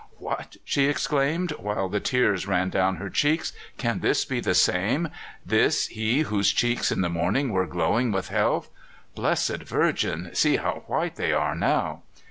"What!" 0.17 0.57
she 0.65 0.85
exclaimed, 0.87 1.51
while 1.59 1.87
the 1.87 1.99
tears 1.99 2.47
ran 2.47 2.71
down 2.71 2.95
her 2.95 3.07
cheeks. 3.07 3.53
"Can 3.77 3.99
this 3.99 4.25
be 4.25 4.39
the 4.39 4.55
same? 4.55 5.09
This 5.45 5.85
he 5.89 6.21
whose 6.21 6.51
cheeks 6.51 6.91
in 6.91 7.01
the 7.01 7.07
morning 7.11 7.51
were 7.51 7.67
glowing 7.67 8.11
with 8.11 8.29
health? 8.29 8.71
Blessed 9.13 9.61
Virgin, 9.61 10.31
see 10.33 10.55
how 10.55 10.85
white 10.87 11.17
they 11.17 11.33
are 11.33 11.53
now!" 11.53 12.01